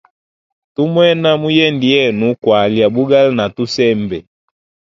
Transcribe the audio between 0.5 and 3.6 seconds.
Tu mwena muyende yenu kwalya bugali na